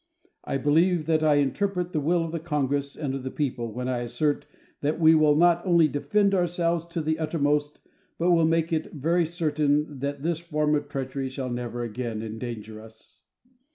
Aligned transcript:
I 0.43 0.57
believe 0.57 1.05
that 1.05 1.23
I 1.23 1.35
interpret 1.35 1.93
the 1.93 1.99
will 1.99 2.23
of 2.25 2.31
the 2.31 2.39
Congress 2.39 2.95
and 2.95 3.13
of 3.13 3.21
the 3.21 3.29
people 3.29 3.71
when 3.71 3.87
I 3.87 3.99
assert 3.99 4.47
that 4.81 4.99
we 4.99 5.13
will 5.13 5.35
not 5.35 5.63
only 5.63 5.87
defend 5.87 6.33
ourselves 6.33 6.85
to 6.87 7.01
the 7.01 7.19
uttermost, 7.19 7.81
but 8.17 8.31
will 8.31 8.47
make 8.47 8.73
it 8.73 8.93
very 8.93 9.25
certain 9.27 9.99
that 9.99 10.23
this 10.23 10.39
form 10.39 10.73
of 10.73 10.89
treachery 10.89 11.29
shall 11.29 11.51
never 11.51 11.83
again 11.83 12.23
endanger 12.23 12.81
us. 12.81 13.21